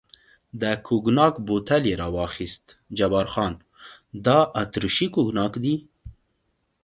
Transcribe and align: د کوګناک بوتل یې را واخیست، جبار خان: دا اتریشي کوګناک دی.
د 0.61 0.63
کوګناک 0.85 1.33
بوتل 1.47 1.83
یې 1.89 1.95
را 2.01 2.07
واخیست، 2.15 2.65
جبار 2.97 3.27
خان: 3.33 3.53
دا 4.25 4.37
اتریشي 4.61 5.07
کوګناک 5.15 5.53
دی. 5.63 5.75